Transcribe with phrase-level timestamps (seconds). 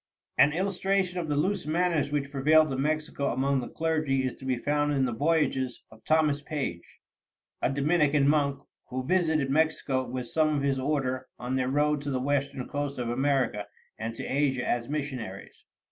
[0.35, 4.45] An illustration of the loose manners which prevailed in Mexico among the clergy is to
[4.45, 6.99] be found in the voyages of Thomas Page,
[7.61, 12.09] a Dominican monk, who visited Mexico with some of his order on their road to
[12.09, 13.67] the western coast of America
[13.99, 15.65] and to Asia as missionaries.